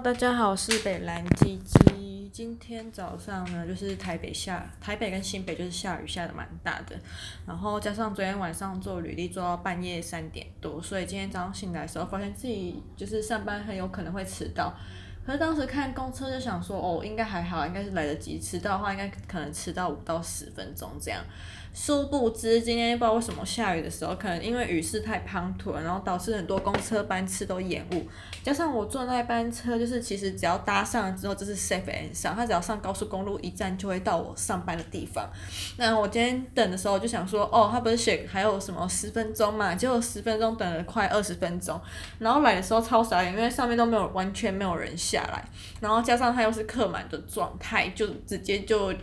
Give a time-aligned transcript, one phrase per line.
[0.00, 2.30] 大家好，我是北蓝鸡鸡。
[2.32, 6.96] 今天早上呢，就是台北下，台北跟新北就是下雨下的蛮大的，
[7.44, 14.72] 然后加上昨天晚上做履历做到半夜三点多，所以今天早上醒来的时候，发现自己就是上班很有可能会迟到。
[15.28, 18.40] 可是当时看公车就想说，哦，应该还好，应该是来得及。
[18.40, 21.22] 迟到的话，应该可能迟到五到十分钟这样。
[21.74, 28.08] 殊不知，今天不知道为什么下雨的时候，可能因为雨势太滂沱，然后导致很多公车班次都延误。
[28.42, 35.28] 加上我坐那班车，就是其实只要搭上之后，就是 safe and 上，它只要上高速公路一站就会到我上班的地方。
[35.76, 39.74] 那我今天等的时候就想说，哦，他不是写还有什么十分钟嘛？
[39.74, 41.78] 结果十分钟等了快二十分钟，
[42.18, 45.44] 然后来的时候超傻眼，因为上面都没有完全没有人下下来，
[45.80, 48.94] 然后加上他又是客满的状态，就直接就。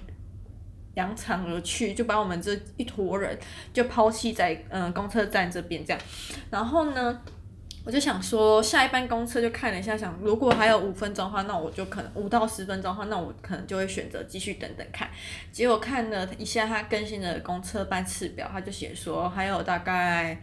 [0.95, 3.37] 扬长而去，就把我们这一坨人
[3.73, 6.01] 就抛弃在嗯、公车站这边这样，
[6.49, 7.21] 然后呢，
[7.83, 15.09] 我就想说下一班公车就看了一下，想如果还有五分钟的话，那我就可能五到十分钟的话，那我可能就会选择继续等等看。
[15.51, 20.41] 结果看了一下他更新的公车班次表，他就写说还有大概。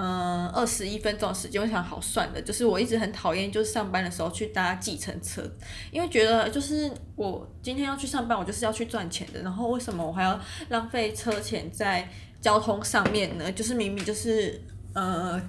[0.00, 5.42] 嗯，二十一分钟时间，我想好算的，就是我一直很讨厌，就是上班的时候去搭计程车，
[5.90, 12.08] 因为觉得就是我今天要去上班，我就是要去赚钱的，然后为什么我还要浪费车钱在
[12.40, 13.50] 交通上面呢？
[13.50, 14.62] 就是明明就是，
[14.94, 15.42] 呃，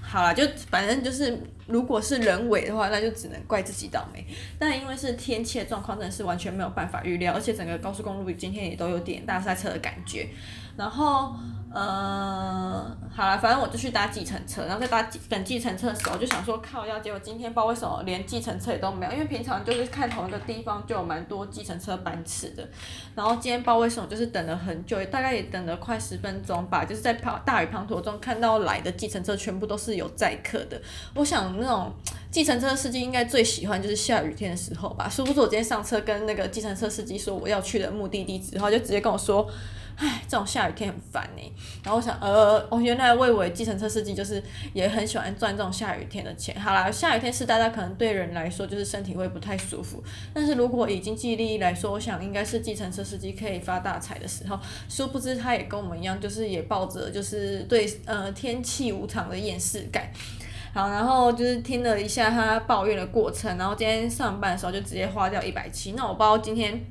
[0.00, 4.24] 好啦，就反正就是，如果是人为的话，那就只能怪自己倒霉。
[4.56, 10.28] 但因为是天气的状况，真的是完全没有办法预料，而且整个高速公路今天也都有点大塞车的感觉，
[10.76, 11.34] 然后。
[11.78, 22.66] 嗯，好了，反正我就去搭计程车，然后在搭等计程车的时候，我就想说靠要，结果今天不知道为什么连计程车也都没有，因为平常就是看同一个地方就有蛮多计程车班次的，
[23.14, 30.80] 然后今天不知道为什么就是等了很久，大概也等了快十分钟吧，就是在跑大雨滂沱中看到来的计程车全部都是有载客的，
[31.14, 31.92] 我想那种
[32.30, 39.46] 计程车司机应该最喜欢就是下雨天的时候吧，殊不知我今天上车跟那个计程车司机说我要去的目的地之后，就直接跟我说。
[39.96, 41.52] 唉，这种下雨天很烦呢。
[41.82, 44.42] 然后我想，呃，我原来为我以为计程车司机就是
[44.74, 46.54] 也很喜欢赚这种下雨天的钱。
[46.60, 50.04] 好啦，下雨天是大家可能对人来说就是身体会不太舒服，
[50.34, 54.58] 但是如果以经济利益来说，我想应该是计程车司机可以发大财的时候。
[54.88, 60.10] 殊不知他也跟我们一样，就是也抱着就是对呃天气无常的厌世感。
[60.74, 65.92] 好，然后就是听了一下他抱怨的过程，然后今天上班的时候就直接花掉一百七。
[65.92, 66.84] 那我不知道今天。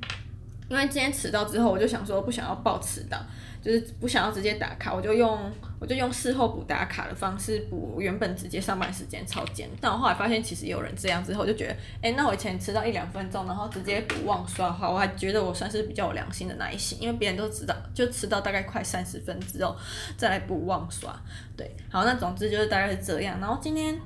[0.68, 3.16] 因为今天迟到之后，我就想说不想要报迟到，
[3.62, 5.38] 就是不想要直接打卡，我就用
[5.78, 9.70] 我就用事后补打卡的方式补原本直接上班时间超简。
[9.80, 19.76] 但我后来发现其实有人这样之后，就觉得，哎，那我以前迟到一两分钟，然后直接补忘刷的话，我还觉得我算是比较有良心的那一型，因为别人都知道就迟到大概快三十分之后
[20.16, 21.14] 再来补忘刷。
[21.56, 23.38] 对，好，那总之就是大概是这样。
[23.38, 23.96] 然后今天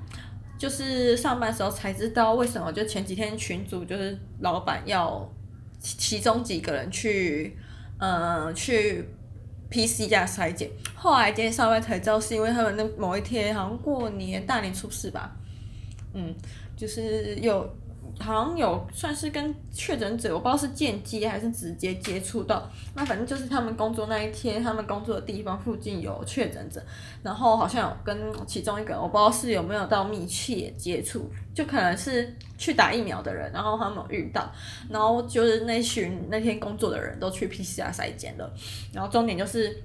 [0.59, 5.27] 就是上班时候才知道为什么，就前几天群主就是老板要。
[5.81, 7.57] 其中几个人去，
[7.99, 9.05] 呃，去
[9.71, 15.35] PC 加筛检，后来今天上班才知道，是因为他们那某一天好像过年大年初四吧，
[16.15, 16.35] 嗯，
[16.77, 17.69] 就是有。
[18.19, 22.69] 好像有算是跟确诊者，我不知道是间接还是直接接触到。
[22.95, 26.83] 那反正就是他们工作那一天，他们工作的地方附近有确诊者，
[27.23, 34.53] 然后好像有跟其中一个，我不知道是有没有到密切接触，就可能是去打疫苗的人，然后他们遇到，
[34.91, 38.53] 然后就是那群那天工作的人都去 PCR 筛检了，
[38.93, 39.83] 然后重点就是。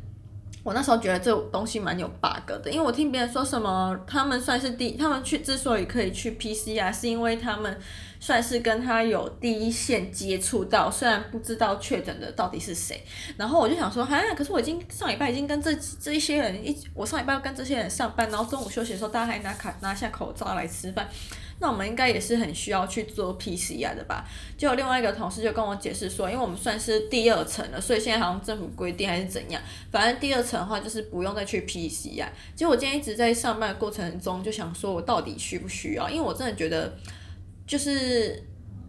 [0.66, 7.80] 我那时候觉得这东西蛮有 bug 的，因为我听别人说什么，他们算是第，他们去之所以可以去 PCR，是因为他们
[8.20, 13.00] 算是跟他有第一线接触到，虽然不知道确诊的到底是谁。
[13.38, 15.72] 然后我就想说，哈，可是我已经上礼拜已经跟这
[16.02, 21.08] 这一些人一，我上礼拜跟这些人上班，然后中午休息的时候，大家还拿卡拿下口罩来吃饭。
[21.60, 24.26] 那我们应该也是很需要去做 PCR 的吧？
[24.58, 32.28] 就有另外一个同事就跟我解释说，因为我们算是第二层了，所以现在好像政府规定还是怎样，反正第二层的话就是不用再去 PCR。
[32.56, 36.10] 结果我今天一直在上班的过程中就想说，我到底需不需要？
[36.10, 36.94] 因为我真的觉得，
[37.66, 38.44] 就是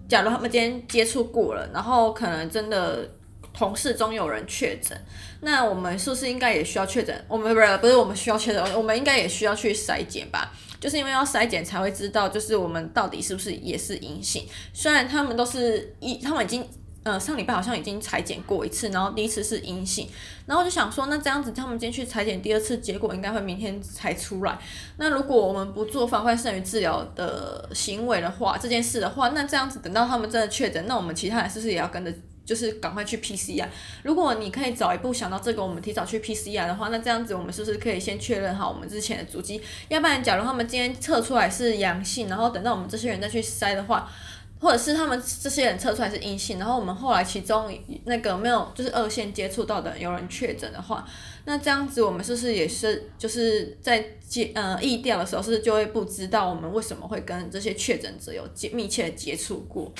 [0.08, 3.08] 假如他们今天接触过了，然后可能真的
[3.54, 5.00] 同事中有人确诊，
[5.40, 7.24] 那我们是不是应该也需要确诊？
[7.28, 10.52] 我们不是不是我们需要确诊，我们应该也需要去筛检吧？
[10.80, 14.46] 就是因为要筛检才会知道，就是我们到底是不是也是阴性。
[14.72, 16.68] 虽然他们都是一，他们已经
[17.02, 20.08] 呃上礼拜好像已经采检过一次，然后第一次是阴性，
[20.46, 24.58] 然后就想说，那这样子他们今天去采检第二次，结果应该会明天才出来。
[24.98, 32.12] 那如果我们不做防范胜于治疗的行为的话，这件事的话，那这样子等到他们真的确诊，那我们其他人是不是也要跟着
[32.46, 33.66] 就是赶快去 PCR。
[34.04, 39.60] 如果你可以早一步想到这个，我们提早去 PCR 的话，那这样子我们是不是可以先确认好我们之前的足迹？
[39.88, 44.08] 要不然，假如他们今天测出来是阳性，然后等到我们这些人再去筛的话，
[44.60, 47.70] 或者是他们这些人测出来是阴性，然后我们后来其中
[48.04, 51.06] 那个没有就是二线接触到的有人确诊的话，
[51.44, 59.92] 那这样子我们是不是也是就是在接呃疫调的时候，是不是就会不知道我们为什么会跟这些确诊者有接密切的接触过？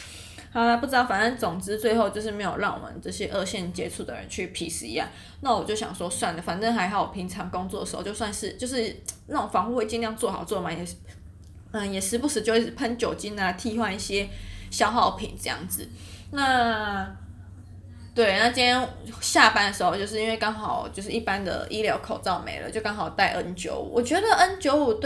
[0.56, 5.04] 好了，不知道，反正总之最后就是没有让我们这些二线接触的人去 PCR。
[5.42, 10.94] 那我就想说算了，反正还好，平常工作的时候就算是就是那种防护会尽量做好做嘛，也是
[11.72, 14.26] 嗯也时不时就会喷酒精啊，替换一些
[14.70, 15.86] 消耗品这样子。
[16.30, 17.06] 那
[18.14, 18.88] 对，那今天
[19.20, 23.74] 下班的时候，就是因为刚好就是一般的医疗口罩没了，就刚好戴 N95。
[23.74, 25.04] 我觉得 N95 对。